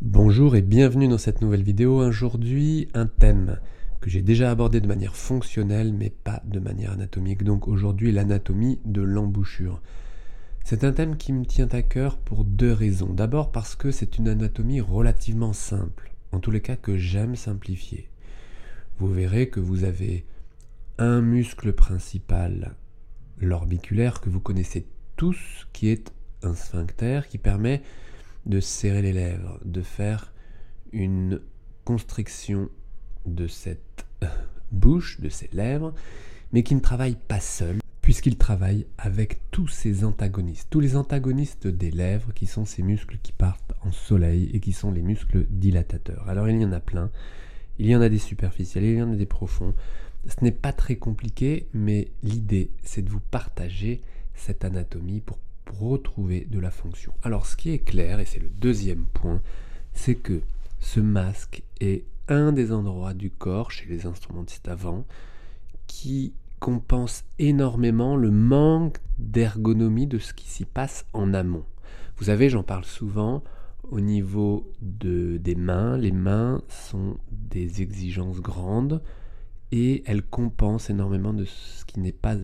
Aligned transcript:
Bonjour 0.00 0.54
et 0.54 0.62
bienvenue 0.62 1.08
dans 1.08 1.18
cette 1.18 1.42
nouvelle 1.42 1.64
vidéo. 1.64 1.98
Aujourd'hui, 1.98 2.86
un 2.94 3.06
thème 3.06 3.58
que 4.00 4.08
j'ai 4.08 4.22
déjà 4.22 4.48
abordé 4.48 4.80
de 4.80 4.86
manière 4.86 5.16
fonctionnelle 5.16 5.92
mais 5.92 6.10
pas 6.10 6.40
de 6.44 6.60
manière 6.60 6.92
anatomique. 6.92 7.42
Donc 7.42 7.66
aujourd'hui, 7.66 8.12
l'anatomie 8.12 8.78
de 8.84 9.02
l'embouchure. 9.02 9.82
C'est 10.62 10.84
un 10.84 10.92
thème 10.92 11.16
qui 11.16 11.32
me 11.32 11.44
tient 11.44 11.66
à 11.72 11.82
cœur 11.82 12.16
pour 12.16 12.44
deux 12.44 12.72
raisons. 12.72 13.12
D'abord 13.12 13.50
parce 13.50 13.74
que 13.74 13.90
c'est 13.90 14.18
une 14.18 14.28
anatomie 14.28 14.80
relativement 14.80 15.52
simple, 15.52 16.14
en 16.30 16.38
tous 16.38 16.52
les 16.52 16.60
cas 16.60 16.76
que 16.76 16.96
j'aime 16.96 17.34
simplifier. 17.34 18.08
Vous 19.00 19.12
verrez 19.12 19.48
que 19.48 19.58
vous 19.58 19.82
avez 19.82 20.24
un 20.98 21.20
muscle 21.20 21.72
principal, 21.72 22.76
l'orbiculaire, 23.40 24.20
que 24.20 24.30
vous 24.30 24.40
connaissez 24.40 24.86
tous, 25.16 25.66
qui 25.72 25.88
est 25.88 26.12
un 26.44 26.54
sphincter 26.54 27.22
qui 27.28 27.38
permet 27.38 27.82
de 28.48 28.60
serrer 28.60 29.02
les 29.02 29.12
lèvres, 29.12 29.60
de 29.64 29.82
faire 29.82 30.32
une 30.92 31.40
constriction 31.84 32.68
de 33.26 33.46
cette 33.46 34.06
bouche, 34.72 35.20
de 35.20 35.28
ses 35.28 35.50
lèvres, 35.52 35.94
mais 36.52 36.62
qui 36.62 36.74
ne 36.74 36.80
travaille 36.80 37.16
pas 37.16 37.40
seul, 37.40 37.78
puisqu'il 38.00 38.38
travaille 38.38 38.86
avec 38.96 39.38
tous 39.50 39.68
ses 39.68 40.04
antagonistes, 40.04 40.68
tous 40.70 40.80
les 40.80 40.96
antagonistes 40.96 41.66
des 41.66 41.90
lèvres, 41.90 42.32
qui 42.32 42.46
sont 42.46 42.64
ces 42.64 42.82
muscles 42.82 43.18
qui 43.22 43.32
partent 43.32 43.74
en 43.82 43.92
soleil 43.92 44.50
et 44.54 44.60
qui 44.60 44.72
sont 44.72 44.90
les 44.90 45.02
muscles 45.02 45.46
dilatateurs. 45.50 46.26
Alors 46.28 46.48
il 46.48 46.60
y 46.60 46.64
en 46.64 46.72
a 46.72 46.80
plein, 46.80 47.10
il 47.78 47.86
y 47.86 47.94
en 47.94 48.00
a 48.00 48.08
des 48.08 48.18
superficiels, 48.18 48.84
il 48.84 48.96
y 48.96 49.02
en 49.02 49.12
a 49.12 49.16
des 49.16 49.26
profonds. 49.26 49.74
Ce 50.26 50.42
n'est 50.42 50.52
pas 50.52 50.72
très 50.72 50.96
compliqué, 50.96 51.68
mais 51.74 52.08
l'idée, 52.22 52.70
c'est 52.82 53.02
de 53.02 53.10
vous 53.10 53.20
partager 53.20 54.00
cette 54.34 54.64
anatomie 54.64 55.20
pour 55.20 55.38
retrouver 55.68 56.46
de 56.50 56.58
la 56.58 56.70
fonction. 56.70 57.12
Alors 57.22 57.46
ce 57.46 57.56
qui 57.56 57.72
est 57.72 57.78
clair, 57.78 58.20
et 58.20 58.24
c'est 58.24 58.40
le 58.40 58.48
deuxième 58.48 59.04
point, 59.14 59.40
c'est 59.92 60.14
que 60.14 60.40
ce 60.80 61.00
masque 61.00 61.62
est 61.80 62.04
un 62.28 62.52
des 62.52 62.72
endroits 62.72 63.14
du 63.14 63.30
corps 63.30 63.70
chez 63.70 63.86
les 63.86 64.06
instrumentistes 64.06 64.68
avant 64.68 65.04
qui 65.86 66.34
compense 66.60 67.24
énormément 67.38 68.16
le 68.16 68.30
manque 68.30 68.98
d'ergonomie 69.18 70.06
de 70.06 70.18
ce 70.18 70.34
qui 70.34 70.48
s'y 70.48 70.64
passe 70.64 71.06
en 71.12 71.34
amont. 71.34 71.64
Vous 72.16 72.24
savez, 72.24 72.48
j'en 72.48 72.62
parle 72.62 72.84
souvent 72.84 73.42
au 73.90 74.00
niveau 74.00 74.70
de, 74.82 75.38
des 75.38 75.54
mains. 75.54 75.96
Les 75.96 76.12
mains 76.12 76.62
sont 76.68 77.16
des 77.30 77.80
exigences 77.80 78.40
grandes 78.40 79.00
et 79.70 80.02
elles 80.06 80.22
compensent 80.22 80.90
énormément 80.90 81.32
de 81.32 81.44
ce 81.44 81.84
qui 81.84 82.00
n'est 82.00 82.12
pas 82.12 82.36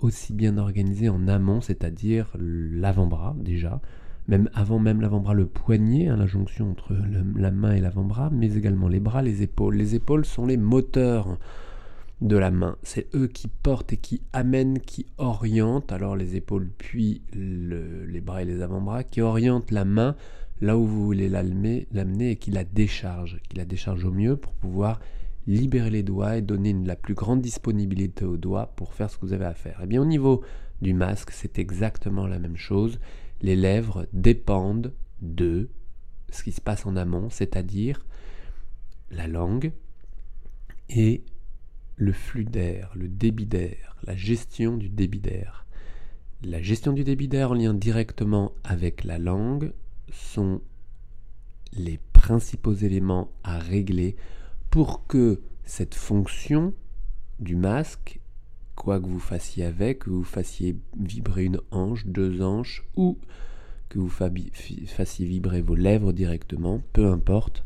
aussi 0.00 0.32
bien 0.32 0.58
organisé 0.58 1.08
en 1.08 1.28
amont, 1.28 1.60
c'est-à-dire 1.60 2.30
l'avant-bras 2.38 3.36
déjà, 3.38 3.80
même 4.26 4.48
avant 4.54 4.78
même 4.78 5.00
l'avant-bras, 5.00 5.34
le 5.34 5.46
poignet, 5.46 6.08
hein, 6.08 6.16
la 6.16 6.26
jonction 6.26 6.70
entre 6.70 6.96
la 7.36 7.50
main 7.50 7.74
et 7.74 7.80
l'avant-bras, 7.80 8.30
mais 8.32 8.54
également 8.56 8.88
les 8.88 9.00
bras, 9.00 9.22
les 9.22 9.42
épaules. 9.42 9.76
Les 9.76 9.94
épaules 9.94 10.24
sont 10.24 10.46
les 10.46 10.56
moteurs 10.56 11.38
de 12.20 12.36
la 12.36 12.50
main. 12.50 12.76
C'est 12.82 13.14
eux 13.14 13.26
qui 13.26 13.48
portent 13.48 13.92
et 13.92 13.96
qui 13.98 14.22
amènent, 14.32 14.78
qui 14.78 15.06
orientent, 15.18 15.92
alors 15.92 16.16
les 16.16 16.36
épaules 16.36 16.70
puis 16.78 17.22
les 17.34 18.20
bras 18.20 18.42
et 18.42 18.46
les 18.46 18.62
avant-bras, 18.62 19.04
qui 19.04 19.20
orientent 19.20 19.70
la 19.70 19.84
main 19.84 20.16
là 20.60 20.78
où 20.78 20.86
vous 20.86 21.04
voulez 21.04 21.28
l'amener 21.28 21.86
et 22.30 22.36
qui 22.36 22.50
la 22.50 22.64
décharge, 22.64 23.40
qui 23.48 23.56
la 23.56 23.64
décharge 23.64 24.04
au 24.04 24.12
mieux 24.12 24.36
pour 24.36 24.52
pouvoir 24.54 25.00
libérer 25.46 25.90
les 25.90 26.02
doigts 26.02 26.36
et 26.36 26.42
donner 26.42 26.72
la 26.72 26.96
plus 26.96 27.14
grande 27.14 27.40
disponibilité 27.40 28.24
aux 28.24 28.36
doigts 28.36 28.72
pour 28.76 28.94
faire 28.94 29.10
ce 29.10 29.16
que 29.18 29.26
vous 29.26 29.32
avez 29.32 29.44
à 29.44 29.54
faire. 29.54 29.80
Et 29.80 29.84
eh 29.84 29.86
bien 29.86 30.00
au 30.00 30.06
niveau 30.06 30.42
du 30.82 30.94
masque, 30.94 31.30
c'est 31.30 31.58
exactement 31.58 32.26
la 32.26 32.38
même 32.38 32.56
chose. 32.56 32.98
Les 33.42 33.56
lèvres 33.56 34.06
dépendent 34.12 34.92
de 35.20 35.68
ce 36.30 36.42
qui 36.42 36.52
se 36.52 36.60
passe 36.60 36.86
en 36.86 36.96
amont, 36.96 37.30
c'est-à-dire 37.30 38.04
la 39.10 39.26
langue 39.26 39.72
et 40.88 41.22
le 41.96 42.12
flux 42.12 42.44
d'air, 42.44 42.90
le 42.94 43.08
débit 43.08 43.46
d'air, 43.46 43.96
la 44.02 44.16
gestion 44.16 44.76
du 44.76 44.88
débit 44.88 45.20
d'air. 45.20 45.66
La 46.42 46.60
gestion 46.60 46.92
du 46.92 47.04
débit 47.04 47.28
d'air 47.28 47.52
en 47.52 47.54
lien 47.54 47.72
directement 47.72 48.52
avec 48.64 49.04
la 49.04 49.18
langue 49.18 49.72
sont 50.12 50.60
les 51.72 51.98
principaux 52.12 52.74
éléments 52.74 53.30
à 53.44 53.58
régler 53.58 54.16
pour 54.74 55.06
que 55.06 55.40
cette 55.64 55.94
fonction 55.94 56.74
du 57.38 57.54
masque, 57.54 58.18
quoi 58.74 58.98
que 58.98 59.06
vous 59.06 59.20
fassiez 59.20 59.64
avec, 59.64 60.00
que 60.00 60.10
vous 60.10 60.24
fassiez 60.24 60.76
vibrer 60.98 61.44
une 61.44 61.60
hanche, 61.70 62.04
deux 62.06 62.42
hanches, 62.42 62.82
ou 62.96 63.16
que 63.88 64.00
vous 64.00 64.08
fassiez 64.08 65.26
vibrer 65.26 65.62
vos 65.62 65.76
lèvres 65.76 66.12
directement, 66.12 66.82
peu 66.92 67.06
importe, 67.06 67.62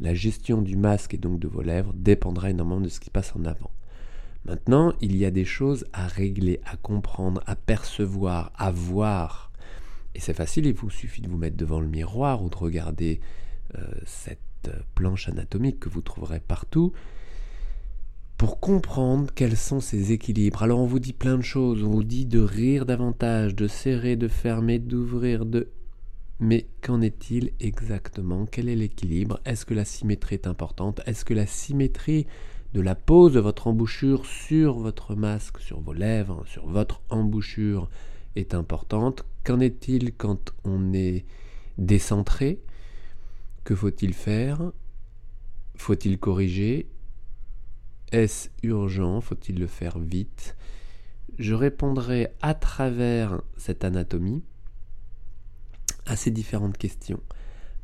la 0.00 0.12
gestion 0.12 0.60
du 0.60 0.76
masque 0.76 1.14
et 1.14 1.16
donc 1.16 1.40
de 1.40 1.48
vos 1.48 1.62
lèvres 1.62 1.94
dépendra 1.94 2.50
énormément 2.50 2.82
de 2.82 2.90
ce 2.90 3.00
qui 3.00 3.08
passe 3.08 3.34
en 3.34 3.46
avant. 3.46 3.70
Maintenant, 4.44 4.92
il 5.00 5.16
y 5.16 5.24
a 5.24 5.30
des 5.30 5.46
choses 5.46 5.86
à 5.94 6.06
régler, 6.08 6.60
à 6.66 6.76
comprendre, 6.76 7.42
à 7.46 7.56
percevoir, 7.56 8.52
à 8.58 8.70
voir. 8.70 9.50
Et 10.14 10.20
c'est 10.20 10.34
facile, 10.34 10.66
il 10.66 10.74
vous 10.74 10.90
suffit 10.90 11.22
de 11.22 11.28
vous 11.30 11.38
mettre 11.38 11.56
devant 11.56 11.80
le 11.80 11.88
miroir 11.88 12.42
ou 12.42 12.50
de 12.50 12.56
regarder 12.56 13.22
euh, 13.78 13.86
cette 14.04 14.49
planche 14.94 15.28
anatomique 15.28 15.80
que 15.80 15.88
vous 15.88 16.02
trouverez 16.02 16.40
partout 16.40 16.92
pour 18.36 18.58
comprendre 18.58 19.30
quels 19.34 19.56
sont 19.56 19.80
ces 19.80 20.12
équilibres. 20.12 20.62
Alors 20.62 20.80
on 20.80 20.86
vous 20.86 20.98
dit 20.98 21.12
plein 21.12 21.36
de 21.36 21.42
choses, 21.42 21.82
on 21.82 21.90
vous 21.90 22.04
dit 22.04 22.24
de 22.24 22.40
rire 22.40 22.86
davantage, 22.86 23.54
de 23.54 23.68
serrer, 23.68 24.16
de 24.16 24.28
fermer, 24.28 24.78
d'ouvrir, 24.78 25.44
de... 25.44 25.68
Mais 26.38 26.66
qu'en 26.80 27.02
est-il 27.02 27.52
exactement? 27.60 28.46
Quel 28.46 28.70
est 28.70 28.76
l'équilibre? 28.76 29.40
Est-ce 29.44 29.66
que 29.66 29.74
la 29.74 29.84
symétrie 29.84 30.36
est 30.36 30.46
importante? 30.46 31.02
Est-ce 31.04 31.26
que 31.26 31.34
la 31.34 31.46
symétrie 31.46 32.26
de 32.72 32.80
la 32.80 32.94
pose 32.94 33.34
de 33.34 33.40
votre 33.40 33.66
embouchure 33.66 34.24
sur 34.24 34.78
votre 34.78 35.14
masque, 35.14 35.58
sur 35.58 35.80
vos 35.80 35.92
lèvres, 35.92 36.42
sur 36.46 36.66
votre 36.66 37.02
embouchure 37.10 37.90
est 38.36 38.54
importante? 38.54 39.26
Qu'en 39.44 39.60
est-il 39.60 40.14
quand 40.14 40.54
on 40.64 40.94
est 40.94 41.26
décentré? 41.76 42.62
Que 43.64 43.74
faut-il 43.74 44.14
faire? 44.14 44.72
Faut-il 45.76 46.18
corriger? 46.18 46.88
Est-ce 48.12 48.48
urgent? 48.62 49.20
Faut-il 49.20 49.58
le 49.58 49.66
faire 49.66 49.98
vite? 49.98 50.56
Je 51.38 51.54
répondrai 51.54 52.28
à 52.42 52.54
travers 52.54 53.40
cette 53.56 53.84
anatomie 53.84 54.42
à 56.06 56.16
ces 56.16 56.30
différentes 56.30 56.76
questions. 56.76 57.20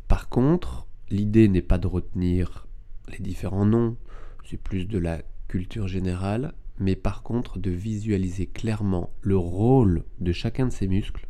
Par 0.08 0.28
contre, 0.28 0.86
l'idée 1.10 1.48
n'est 1.48 1.62
pas 1.62 1.78
de 1.78 1.86
retenir 1.86 2.66
les 3.08 3.18
différents 3.18 3.66
noms, 3.66 3.96
c'est 4.44 4.56
plus 4.56 4.86
de 4.86 4.98
la 4.98 5.22
culture 5.48 5.86
générale, 5.86 6.54
mais 6.78 6.96
par 6.96 7.22
contre 7.22 7.58
de 7.58 7.70
visualiser 7.70 8.46
clairement 8.46 9.10
le 9.22 9.36
rôle 9.36 10.04
de 10.20 10.32
chacun 10.32 10.66
de 10.66 10.72
ces 10.72 10.88
muscles 10.88 11.28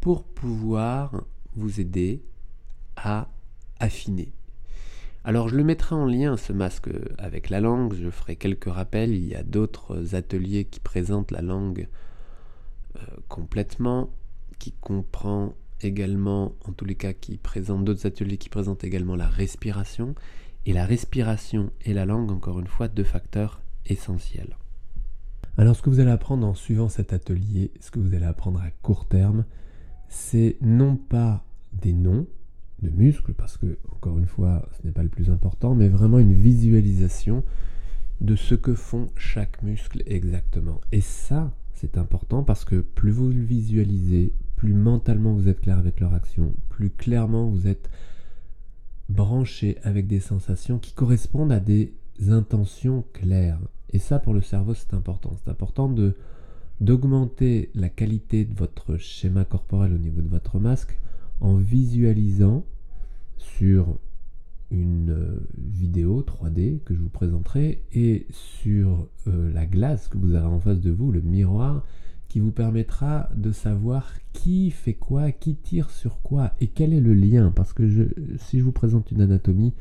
pour 0.00 0.24
pouvoir 0.24 1.24
vous 1.54 1.80
aider 1.80 2.22
à 2.96 3.28
affiner. 3.82 4.32
Alors 5.24 5.48
je 5.48 5.56
le 5.56 5.64
mettrai 5.64 5.94
en 5.94 6.06
lien, 6.06 6.36
ce 6.36 6.52
masque, 6.52 6.88
avec 7.18 7.50
la 7.50 7.60
langue, 7.60 7.94
je 7.94 8.10
ferai 8.10 8.36
quelques 8.36 8.70
rappels, 8.70 9.14
il 9.14 9.26
y 9.26 9.34
a 9.34 9.42
d'autres 9.42 10.14
ateliers 10.14 10.64
qui 10.64 10.80
présentent 10.80 11.30
la 11.30 11.42
langue 11.42 11.88
euh, 12.96 13.00
complètement, 13.28 14.10
qui 14.58 14.72
comprend 14.72 15.54
également, 15.80 16.54
en 16.66 16.72
tous 16.72 16.84
les 16.84 16.94
cas, 16.94 17.12
qui 17.12 17.36
présentent 17.36 17.84
d'autres 17.84 18.06
ateliers 18.06 18.36
qui 18.36 18.48
présentent 18.48 18.84
également 18.84 19.16
la 19.16 19.28
respiration, 19.28 20.14
et 20.64 20.72
la 20.72 20.86
respiration 20.86 21.72
et 21.84 21.92
la 21.92 22.04
langue, 22.04 22.30
encore 22.30 22.60
une 22.60 22.68
fois, 22.68 22.88
deux 22.88 23.04
facteurs 23.04 23.60
essentiels. 23.86 24.56
Alors 25.58 25.76
ce 25.76 25.82
que 25.82 25.90
vous 25.90 26.00
allez 26.00 26.10
apprendre 26.10 26.46
en 26.46 26.54
suivant 26.54 26.88
cet 26.88 27.12
atelier, 27.12 27.72
ce 27.80 27.90
que 27.90 27.98
vous 27.98 28.14
allez 28.14 28.24
apprendre 28.24 28.60
à 28.60 28.70
court 28.82 29.06
terme, 29.06 29.44
c'est 30.08 30.56
non 30.60 30.96
pas 30.96 31.44
des 31.72 31.92
noms, 31.92 32.26
de 32.82 32.90
muscles, 32.90 33.32
parce 33.34 33.56
que, 33.56 33.78
encore 33.92 34.18
une 34.18 34.26
fois, 34.26 34.68
ce 34.72 34.86
n'est 34.86 34.92
pas 34.92 35.02
le 35.02 35.08
plus 35.08 35.30
important, 35.30 35.74
mais 35.74 35.88
vraiment 35.88 36.18
une 36.18 36.32
visualisation 36.32 37.44
de 38.20 38.36
ce 38.36 38.54
que 38.54 38.74
font 38.74 39.08
chaque 39.16 39.62
muscle 39.62 40.02
exactement. 40.06 40.80
Et 40.92 41.00
ça, 41.00 41.52
c'est 41.74 41.98
important 41.98 42.42
parce 42.42 42.64
que 42.64 42.76
plus 42.76 43.10
vous 43.10 43.28
le 43.28 43.42
visualisez, 43.42 44.32
plus 44.56 44.74
mentalement 44.74 45.32
vous 45.32 45.48
êtes 45.48 45.60
clair 45.60 45.78
avec 45.78 45.98
leur 46.00 46.14
action, 46.14 46.54
plus 46.68 46.90
clairement 46.90 47.48
vous 47.48 47.66
êtes 47.66 47.90
branché 49.08 49.78
avec 49.82 50.06
des 50.06 50.20
sensations 50.20 50.78
qui 50.78 50.92
correspondent 50.92 51.52
à 51.52 51.60
des 51.60 51.92
intentions 52.28 53.04
claires. 53.12 53.58
Et 53.90 53.98
ça, 53.98 54.18
pour 54.18 54.34
le 54.34 54.40
cerveau, 54.40 54.74
c'est 54.74 54.94
important. 54.94 55.36
C'est 55.42 55.50
important 55.50 55.88
de 55.88 56.14
d'augmenter 56.80 57.70
la 57.76 57.88
qualité 57.88 58.44
de 58.44 58.54
votre 58.54 58.96
schéma 58.96 59.44
corporel 59.44 59.92
au 59.92 59.98
niveau 59.98 60.20
de 60.20 60.28
votre 60.28 60.58
masque 60.58 60.98
en 61.42 61.56
visualisant 61.56 62.64
sur 63.36 63.98
une 64.70 65.10
euh, 65.10 65.46
vidéo 65.58 66.22
3D 66.22 66.78
que 66.84 66.94
je 66.94 67.00
vous 67.00 67.08
présenterai 67.08 67.82
et 67.92 68.26
sur 68.30 69.08
euh, 69.26 69.52
la 69.52 69.66
glace 69.66 70.08
que 70.08 70.16
vous 70.16 70.34
avez 70.34 70.46
en 70.46 70.60
face 70.60 70.80
de 70.80 70.90
vous, 70.90 71.12
le 71.12 71.20
miroir 71.20 71.84
qui 72.28 72.40
vous 72.40 72.52
permettra 72.52 73.28
de 73.34 73.52
savoir 73.52 74.10
qui 74.32 74.70
fait 74.70 74.94
quoi, 74.94 75.32
qui 75.32 75.56
tire 75.56 75.90
sur 75.90 76.22
quoi 76.22 76.52
et 76.60 76.68
quel 76.68 76.94
est 76.94 77.00
le 77.00 77.12
lien. 77.12 77.52
Parce 77.54 77.74
que 77.74 77.88
je, 77.88 78.04
si 78.38 78.58
je 78.58 78.64
vous 78.64 78.72
présente 78.72 79.10
une 79.10 79.20
anatomie, 79.20 79.74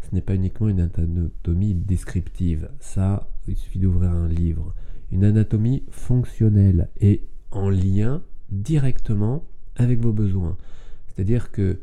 ce 0.00 0.14
n'est 0.14 0.22
pas 0.22 0.36
uniquement 0.36 0.68
une 0.68 0.80
anatomie 0.80 1.74
descriptive. 1.74 2.70
Ça, 2.78 3.28
il 3.48 3.56
suffit 3.56 3.80
d'ouvrir 3.80 4.12
un 4.12 4.28
livre. 4.28 4.74
Une 5.12 5.24
anatomie 5.24 5.82
fonctionnelle 5.90 6.88
et 7.00 7.22
en 7.50 7.68
lien 7.68 8.22
directement 8.50 9.44
avec 9.76 10.00
vos 10.00 10.12
besoins. 10.12 10.56
C'est-à-dire 11.20 11.52
que 11.52 11.78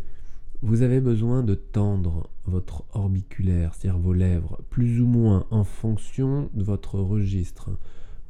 vous 0.64 0.82
avez 0.82 1.00
besoin 1.00 1.44
de 1.44 1.54
tendre 1.54 2.32
votre 2.46 2.86
orbiculaire, 2.94 3.76
c'est-à-dire 3.76 4.00
vos 4.00 4.14
lèvres, 4.14 4.60
plus 4.72 5.00
ou 5.00 5.06
moins 5.06 5.46
en 5.52 5.64
fonction 5.64 6.50
de 6.56 6.64
votre 6.64 6.98
registre. 6.98 7.70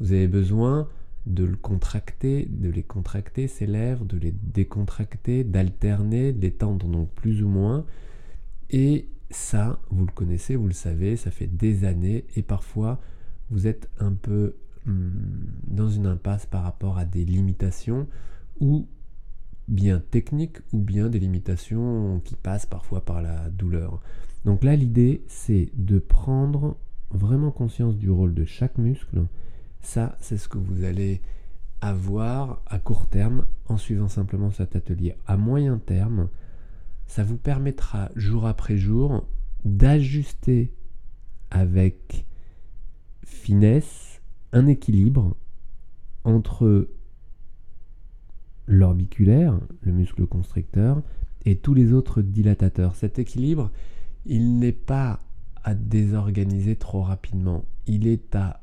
Vous 0.02 0.12
avez 0.12 0.28
besoin 0.28 0.90
de 1.26 1.46
le 1.46 1.56
contracter, 1.56 2.46
de 2.52 2.70
les 2.70 2.84
contracter, 2.84 3.48
ces 3.48 3.66
lèvres, 3.66 4.04
de 4.04 4.18
les 4.18 4.34
décontracter, 4.34 5.46
d'alterner, 5.46 6.34
de 6.34 6.42
les 6.42 6.52
tendre 6.52 6.90
donc 6.90 7.10
plus 7.12 7.42
ou 7.42 7.48
moins. 7.48 7.86
Et 8.70 9.08
ça, 9.30 9.80
vous 9.90 10.06
le 10.06 10.12
connaissez, 10.12 10.58
vous 10.58 10.68
le 10.68 10.74
savez, 10.74 11.16
ça 11.16 11.32
fait 11.32 11.48
des 11.48 11.86
années 11.86 12.26
et 12.36 12.42
parfois 12.42 13.00
vous 13.50 13.66
êtes 13.66 13.90
un 14.00 14.12
peu 14.12 14.56
hmm, 14.86 15.10
dans 15.68 15.88
une 15.88 16.06
impasse 16.06 16.46
par 16.46 16.64
rapport 16.64 16.98
à 16.98 17.06
des 17.06 17.24
limitations 17.24 18.10
ou 18.60 18.90
bien 19.68 20.00
techniques 20.12 20.58
ou 20.74 20.80
bien 20.80 21.10
des 21.10 21.20
limitations 21.20 22.22
qui 22.24 22.36
passent 22.36 22.66
parfois 22.66 23.04
par 23.04 23.22
la 23.22 23.50
douleur. 23.50 24.02
Donc 24.46 24.64
là, 24.64 24.76
l'idée, 24.76 25.24
c'est 25.28 25.70
de 25.74 26.00
prendre 26.00 26.78
vraiment 27.12 27.52
conscience 27.52 27.98
du 27.98 28.10
rôle 28.10 28.34
de 28.34 28.46
chaque 28.46 28.78
muscle. 28.78 29.26
Ça, 29.82 30.18
c'est 30.20 30.38
ce 30.38 30.48
que 30.48 30.58
vous 30.58 30.84
allez 30.84 31.22
avoir 31.82 32.62
à 32.66 32.80
court 32.80 33.08
terme 33.08 33.46
en 33.68 33.78
suivant 33.78 34.08
simplement 34.08 34.52
cet 34.52 34.76
atelier. 34.76 35.16
À 35.28 35.38
moyen 35.38 35.78
terme, 35.78 36.30
ça 37.06 37.24
vous 37.24 37.38
permettra 37.38 38.10
jour 38.16 38.46
après 38.46 38.78
jour 38.78 39.26
d'ajuster 39.64 40.74
avec 41.52 42.26
finesse 43.24 44.22
un 44.54 44.68
équilibre 44.68 45.36
entre 46.24 46.88
l'orbiculaire, 48.68 49.60
le 49.82 49.92
muscle 49.92 50.26
constricteur, 50.28 51.02
et 51.46 51.56
tous 51.58 51.74
les 51.74 51.94
autres 51.94 52.22
dilatateurs. 52.22 52.96
Cet 52.96 53.20
équilibre, 53.20 53.72
il 54.26 54.60
n'est 54.60 54.74
pas 54.74 55.20
à 55.64 55.74
désorganiser 55.74 56.76
trop 56.76 57.02
rapidement. 57.02 57.66
Il 57.88 58.08
est 58.08 58.36
à 58.36 58.62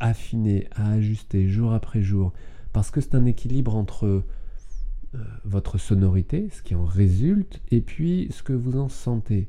affiner, 0.00 0.68
à 0.72 0.92
ajuster 0.92 1.48
jour 1.48 1.72
après 1.72 2.02
jour, 2.02 2.32
parce 2.72 2.90
que 2.90 3.00
c'est 3.00 3.14
un 3.14 3.26
équilibre 3.26 3.74
entre 3.76 4.24
euh, 5.14 5.18
votre 5.44 5.78
sonorité, 5.78 6.48
ce 6.50 6.62
qui 6.62 6.74
en 6.74 6.84
résulte, 6.84 7.60
et 7.70 7.80
puis 7.80 8.28
ce 8.30 8.42
que 8.42 8.52
vous 8.52 8.78
en 8.78 8.88
sentez. 8.88 9.48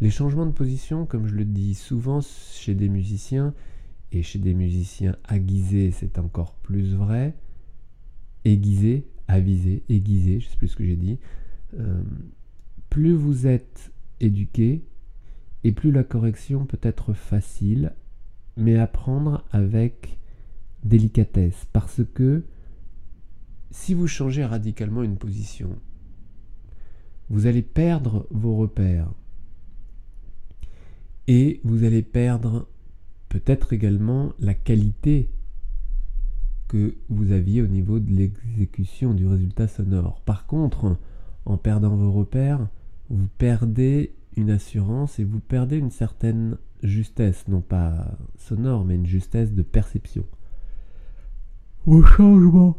Les 0.00 0.10
changements 0.10 0.46
de 0.46 0.52
position, 0.52 1.06
comme 1.06 1.26
je 1.26 1.34
le 1.34 1.44
dis 1.44 1.74
souvent 1.74 2.20
chez 2.20 2.74
des 2.74 2.88
musiciens, 2.88 3.54
et 4.12 4.22
chez 4.22 4.38
des 4.38 4.54
musiciens 4.54 5.16
aiguisés, 5.30 5.92
c'est 5.92 6.18
encore 6.18 6.54
plus 6.54 6.94
vrai, 6.94 7.36
aiguisés, 8.44 9.06
avisés, 9.32 9.82
aiguisés, 9.88 10.40
je 10.40 10.46
ne 10.46 10.50
sais 10.50 10.56
plus 10.56 10.68
ce 10.68 10.76
que 10.76 10.84
j'ai 10.84 10.96
dit, 10.96 11.18
euh, 11.78 12.02
plus 12.88 13.14
vous 13.14 13.46
êtes 13.46 13.92
éduqué, 14.20 14.84
et 15.64 15.72
plus 15.72 15.92
la 15.92 16.04
correction 16.04 16.64
peut 16.64 16.80
être 16.82 17.12
facile, 17.12 17.92
mais 18.56 18.78
à 18.78 18.86
prendre 18.86 19.44
avec 19.52 20.18
délicatesse, 20.84 21.66
parce 21.72 22.02
que 22.14 22.44
si 23.70 23.94
vous 23.94 24.06
changez 24.06 24.44
radicalement 24.44 25.02
une 25.02 25.16
position, 25.16 25.78
vous 27.28 27.46
allez 27.46 27.62
perdre 27.62 28.26
vos 28.30 28.56
repères. 28.56 29.12
Et 31.28 31.60
vous 31.62 31.84
allez 31.84 32.02
perdre 32.02 32.66
peut-être 33.28 33.72
également 33.72 34.32
la 34.40 34.54
qualité 34.54 35.30
que 36.70 36.94
vous 37.08 37.32
aviez 37.32 37.62
au 37.62 37.66
niveau 37.66 37.98
de 37.98 38.12
l'exécution 38.12 39.12
du 39.12 39.26
résultat 39.26 39.66
sonore. 39.66 40.20
Par 40.20 40.46
contre, 40.46 40.96
en 41.44 41.56
perdant 41.56 41.96
vos 41.96 42.12
repères, 42.12 42.68
vous 43.08 43.26
perdez 43.38 44.14
une 44.36 44.50
assurance 44.50 45.18
et 45.18 45.24
vous 45.24 45.40
perdez 45.40 45.78
une 45.78 45.90
certaine 45.90 46.58
justesse, 46.84 47.48
non 47.48 47.60
pas 47.60 48.16
sonore, 48.36 48.84
mais 48.84 48.94
une 48.94 49.06
justesse 49.06 49.52
de 49.52 49.62
perception. 49.62 50.24
Au 51.86 52.02
changement 52.04 52.78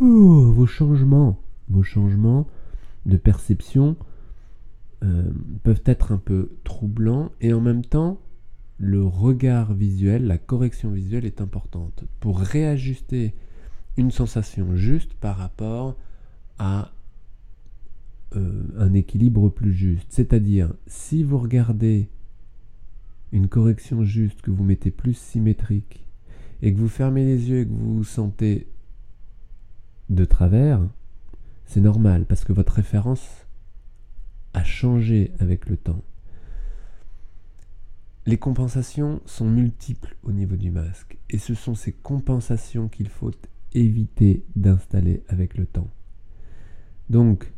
Oh, 0.00 0.52
vos 0.52 0.66
changements, 0.66 1.40
vos 1.68 1.82
changements 1.82 2.46
de 3.06 3.16
perception 3.16 3.96
euh, 5.02 5.30
peuvent 5.62 5.82
être 5.86 6.12
un 6.12 6.18
peu 6.18 6.50
troublants 6.62 7.32
et 7.40 7.54
en 7.54 7.62
même 7.62 7.86
temps, 7.86 8.20
le 8.78 9.04
regard 9.04 9.72
visuel, 9.72 10.26
la 10.26 10.38
correction 10.38 10.90
visuelle 10.90 11.24
est 11.24 11.40
importante 11.40 12.04
pour 12.20 12.40
réajuster 12.40 13.34
une 13.96 14.10
sensation 14.10 14.74
juste 14.74 15.14
par 15.14 15.36
rapport 15.36 15.96
à 16.58 16.92
euh, 18.36 18.64
un 18.76 18.92
équilibre 18.94 19.48
plus 19.48 19.72
juste. 19.72 20.08
C'est-à-dire, 20.10 20.72
si 20.86 21.22
vous 21.22 21.38
regardez 21.38 22.08
une 23.32 23.48
correction 23.48 24.04
juste 24.04 24.42
que 24.42 24.50
vous 24.50 24.64
mettez 24.64 24.90
plus 24.90 25.14
symétrique 25.14 26.04
et 26.62 26.72
que 26.72 26.78
vous 26.78 26.88
fermez 26.88 27.24
les 27.24 27.50
yeux 27.50 27.60
et 27.60 27.66
que 27.66 27.72
vous 27.72 27.98
vous 27.98 28.04
sentez 28.04 28.68
de 30.10 30.24
travers, 30.24 30.80
c'est 31.64 31.80
normal 31.80 32.26
parce 32.26 32.44
que 32.44 32.52
votre 32.52 32.74
référence 32.74 33.46
a 34.52 34.64
changé 34.64 35.32
avec 35.38 35.68
le 35.68 35.76
temps. 35.76 36.02
Les 38.26 38.38
compensations 38.38 39.20
sont 39.26 39.50
multiples 39.50 40.16
au 40.22 40.32
niveau 40.32 40.56
du 40.56 40.70
masque 40.70 41.18
et 41.28 41.36
ce 41.36 41.54
sont 41.54 41.74
ces 41.74 41.92
compensations 41.92 42.88
qu'il 42.88 43.08
faut 43.08 43.32
éviter 43.74 44.44
d'installer 44.56 45.22
avec 45.28 45.58
le 45.58 45.66
temps. 45.66 45.90
Donc, 47.10 47.52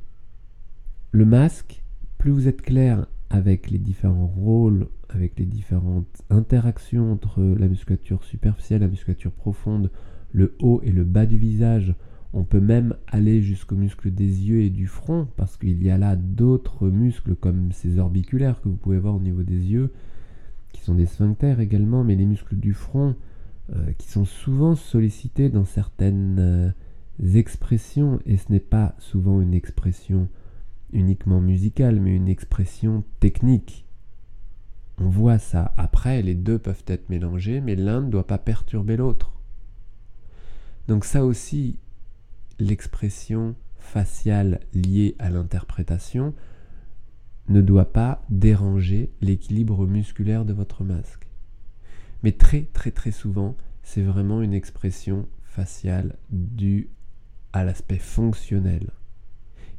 le 1.12 1.24
masque, 1.24 1.84
plus 2.18 2.32
vous 2.32 2.48
êtes 2.48 2.62
clair 2.62 3.06
avec 3.30 3.70
les 3.70 3.78
différents 3.78 4.26
rôles, 4.26 4.88
avec 5.08 5.38
les 5.38 5.46
différentes 5.46 6.22
interactions 6.30 7.12
entre 7.12 7.42
la 7.42 7.68
musculature 7.68 8.24
superficielle, 8.24 8.80
la 8.80 8.88
musculature 8.88 9.30
profonde, 9.32 9.92
le 10.32 10.56
haut 10.58 10.80
et 10.82 10.90
le 10.90 11.04
bas 11.04 11.26
du 11.26 11.36
visage, 11.36 11.94
on 12.32 12.42
peut 12.42 12.60
même 12.60 12.96
aller 13.06 13.40
jusqu'aux 13.40 13.76
muscles 13.76 14.10
des 14.10 14.48
yeux 14.48 14.62
et 14.62 14.70
du 14.70 14.88
front, 14.88 15.28
parce 15.36 15.56
qu'il 15.56 15.80
y 15.82 15.90
a 15.90 15.96
là 15.96 16.16
d'autres 16.16 16.88
muscles 16.88 17.36
comme 17.36 17.70
ces 17.70 18.00
orbiculaires 18.00 18.60
que 18.60 18.68
vous 18.68 18.76
pouvez 18.76 18.98
voir 18.98 19.14
au 19.14 19.20
niveau 19.20 19.44
des 19.44 19.70
yeux, 19.70 19.92
qui 20.76 20.84
sont 20.84 20.94
des 20.94 21.06
sphincters 21.06 21.60
également, 21.60 22.04
mais 22.04 22.14
les 22.14 22.26
muscles 22.26 22.56
du 22.56 22.74
front, 22.74 23.16
euh, 23.74 23.92
qui 23.98 24.08
sont 24.08 24.26
souvent 24.26 24.74
sollicités 24.74 25.48
dans 25.48 25.64
certaines 25.64 26.38
euh, 26.38 26.70
expressions, 27.34 28.20
et 28.26 28.36
ce 28.36 28.52
n'est 28.52 28.60
pas 28.60 28.94
souvent 28.98 29.40
une 29.40 29.54
expression 29.54 30.28
uniquement 30.92 31.40
musicale, 31.40 31.98
mais 31.98 32.14
une 32.14 32.28
expression 32.28 33.04
technique. 33.20 33.86
On 34.98 35.08
voit 35.08 35.38
ça. 35.38 35.72
Après, 35.78 36.20
les 36.22 36.34
deux 36.34 36.58
peuvent 36.58 36.84
être 36.86 37.08
mélangés, 37.08 37.60
mais 37.60 37.74
l'un 37.74 38.02
ne 38.02 38.10
doit 38.10 38.26
pas 38.26 38.38
perturber 38.38 38.96
l'autre. 38.96 39.32
Donc 40.88 41.04
ça 41.04 41.24
aussi, 41.24 41.78
l'expression 42.58 43.54
faciale 43.78 44.60
liée 44.74 45.16
à 45.18 45.30
l'interprétation 45.30 46.34
ne 47.48 47.60
doit 47.60 47.92
pas 47.92 48.24
déranger 48.28 49.10
l'équilibre 49.20 49.86
musculaire 49.86 50.44
de 50.44 50.52
votre 50.52 50.84
masque. 50.84 51.26
Mais 52.22 52.32
très 52.32 52.62
très 52.72 52.90
très 52.90 53.12
souvent, 53.12 53.56
c'est 53.82 54.02
vraiment 54.02 54.42
une 54.42 54.54
expression 54.54 55.28
faciale 55.44 56.16
due 56.30 56.88
à 57.52 57.64
l'aspect 57.64 57.98
fonctionnel. 57.98 58.90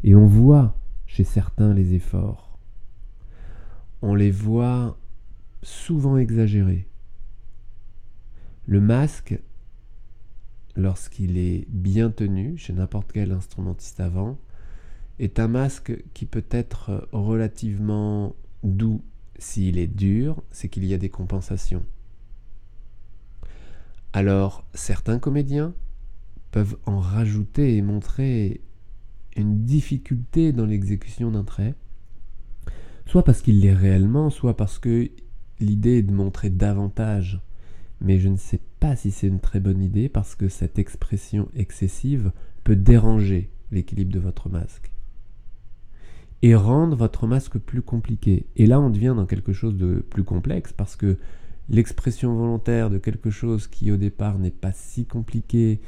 Et 0.03 0.15
on 0.15 0.27
voit 0.27 0.77
chez 1.05 1.23
certains 1.23 1.73
les 1.73 1.93
efforts. 1.93 2.57
On 4.01 4.15
les 4.15 4.31
voit 4.31 4.97
souvent 5.61 6.17
exagérés. 6.17 6.87
Le 8.65 8.79
masque 8.79 9.39
lorsqu'il 10.75 11.37
est 11.37 11.65
bien 11.69 12.11
tenu 12.11 12.57
chez 12.57 12.73
n'importe 12.73 13.11
quel 13.11 13.31
instrumentiste 13.31 13.99
avant, 13.99 14.37
est 15.19 15.39
un 15.39 15.47
masque 15.47 15.93
qui 16.13 16.25
peut 16.25 16.45
être 16.51 17.07
relativement 17.11 18.35
doux. 18.63 19.03
S'il 19.39 19.77
est 19.77 19.87
dur, 19.87 20.43
c'est 20.51 20.69
qu'il 20.69 20.85
y 20.85 20.93
a 20.93 20.97
des 20.97 21.09
compensations. 21.09 21.83
Alors, 24.13 24.65
certains 24.73 25.19
comédiens 25.19 25.73
peuvent 26.51 26.77
en 26.85 26.99
rajouter 26.99 27.77
et 27.77 27.81
montrer 27.81 28.61
une 29.35 29.63
difficulté 29.63 30.53
dans 30.53 30.65
l'exécution 30.65 31.29
d'un 31.29 31.43
trait, 31.43 31.75
soit 33.05 33.23
parce 33.23 33.41
qu'il 33.41 33.61
l'est 33.61 33.73
réellement, 33.73 34.31
soit 34.31 34.57
parce 34.57 34.79
que 34.79 35.09
l'idée 35.59 35.97
est 35.97 36.03
de 36.03 36.13
montrer 36.13 36.49
davantage. 36.49 37.41
Mais 38.01 38.19
je 38.19 38.29
ne 38.29 38.37
sais 38.37 38.61
pas 38.79 38.95
si 38.95 39.11
c'est 39.11 39.27
une 39.27 39.39
très 39.39 39.59
bonne 39.59 39.81
idée 39.81 40.09
parce 40.09 40.35
que 40.35 40.49
cette 40.49 40.79
expression 40.79 41.49
excessive 41.55 42.31
peut 42.63 42.75
déranger 42.75 43.51
l'équilibre 43.71 44.11
de 44.11 44.19
votre 44.19 44.49
masque 44.49 44.91
et 46.41 46.55
rendre 46.55 46.95
votre 46.95 47.27
masque 47.27 47.57
plus 47.57 47.81
compliqué. 47.81 48.45
Et 48.55 48.67
là, 48.67 48.79
on 48.79 48.89
devient 48.89 49.13
dans 49.15 49.25
quelque 49.25 49.53
chose 49.53 49.75
de 49.75 50.05
plus 50.09 50.23
complexe 50.23 50.71
parce 50.71 50.95
que 50.95 51.17
l'expression 51.69 52.35
volontaire 52.35 52.89
de 52.89 52.97
quelque 52.97 53.29
chose 53.29 53.67
qui 53.67 53.91
au 53.91 53.97
départ 53.97 54.37
n'est 54.37 54.51
pas 54.51 54.71
si 54.71 55.05
compliqué, 55.05 55.81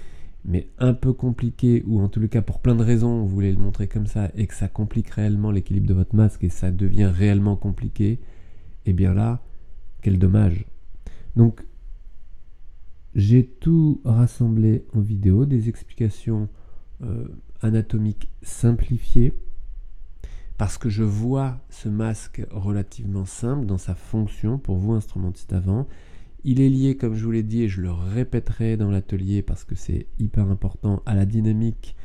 mais 0.45 0.67
un 0.79 0.93
peu 0.93 1.13
compliqué, 1.13 1.83
ou 1.87 2.01
en 2.01 2.07
tout 2.07 2.25
cas 2.27 2.41
pour 2.41 2.59
plein 2.59 2.75
de 2.75 2.83
raisons, 2.83 3.21
vous 3.21 3.27
voulez 3.27 3.51
le 3.51 3.59
montrer 3.59 3.87
comme 3.87 4.07
ça, 4.07 4.31
et 4.35 4.47
que 4.47 4.55
ça 4.55 4.67
complique 4.67 5.09
réellement 5.09 5.51
l'équilibre 5.51 5.87
de 5.87 5.93
votre 5.93 6.15
masque 6.15 6.43
et 6.43 6.49
ça 6.49 6.71
devient 6.71 7.11
réellement 7.13 7.55
compliqué, 7.55 8.19
eh 8.85 8.93
bien 8.93 9.13
là, 9.13 9.43
quel 10.01 10.17
dommage. 10.17 10.65
Donc, 11.35 11.63
j'ai 13.15 13.45
tout 13.45 14.01
rassemblé 14.05 14.85
en 14.93 15.01
vidéo, 15.01 15.45
des 15.45 15.69
explications 15.69 16.47
euh, 17.03 17.27
anatomiques 17.61 18.29
simplifiées 18.41 19.33
parce 20.59 20.77
que 20.77 20.89
je 20.89 21.03
vois 21.03 21.57
ce 21.69 21.87
masque 21.87 22.45
relativement 22.51 23.25
simple 23.25 23.65
dans 23.65 23.77
sa 23.77 23.95
fonction 23.95 24.57
pour 24.59 24.75
vous 24.75 24.91
instrumentiste 24.91 25.53
avant. 25.53 25.87
Il 26.43 26.59
est 26.59 26.67
lié, 26.67 26.97
comme 26.97 27.15
je 27.15 27.23
vous 27.23 27.31
l'ai 27.31 27.43
dit, 27.43 27.63
et 27.63 27.69
je 27.69 27.79
le 27.79 27.91
répéterai 27.91 28.75
dans 28.75 28.91
l'atelier 28.91 29.41
parce 29.41 29.63
que 29.63 29.75
c'est 29.75 30.07
hyper 30.19 30.51
important, 30.51 31.01
à 31.05 31.15
la 31.15 31.25
dynamique 31.25 31.95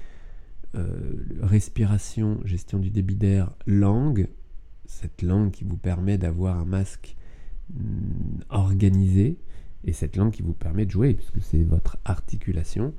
euh, 0.77 1.17
respiration, 1.43 2.39
gestion 2.45 2.79
du 2.79 2.91
débit 2.91 3.17
d'air, 3.17 3.51
langue. 3.67 4.29
Cette 4.87 5.23
langue 5.23 5.51
qui 5.51 5.65
vous 5.65 5.77
permet 5.77 6.17
d'avoir 6.17 6.57
un 6.57 6.65
masque 6.65 7.17
mm, 7.73 8.43
organisé 8.51 9.37
et 9.83 9.93
cette 9.93 10.15
langue 10.15 10.31
qui 10.33 10.43
vous 10.43 10.53
permet 10.53 10.87
de 10.87 10.93
jouer 10.93 11.15
puisque 11.15 11.43
c'est 11.43 11.65
votre 11.65 11.99
articulation. 12.05 12.95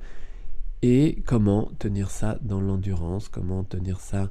Et 0.82 1.22
comment 1.24 1.70
tenir 1.78 2.10
ça 2.10 2.38
dans 2.42 2.60
l'endurance, 2.60 3.30
comment 3.30 3.64
tenir 3.64 4.00
ça 4.00 4.30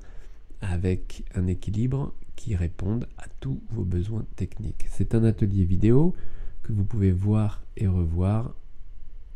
avec 0.71 1.23
un 1.35 1.47
équilibre 1.47 2.13
qui 2.35 2.55
réponde 2.55 3.07
à 3.17 3.25
tous 3.39 3.61
vos 3.69 3.83
besoins 3.83 4.25
techniques. 4.35 4.85
C'est 4.89 5.15
un 5.15 5.23
atelier 5.23 5.63
vidéo 5.63 6.15
que 6.63 6.73
vous 6.73 6.85
pouvez 6.85 7.11
voir 7.11 7.63
et 7.77 7.87
revoir. 7.87 8.55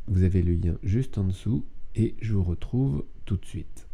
Vous 0.08 0.24
avez 0.24 0.42
le 0.42 0.56
lien 0.56 0.76
juste 0.84 1.18
en 1.18 1.24
dessous 1.26 1.66
et 1.96 2.16
je 2.22 2.34
vous 2.34 2.44
retrouve 2.44 3.06
tout 3.26 3.38
de 3.38 3.46
suite. 3.46 3.89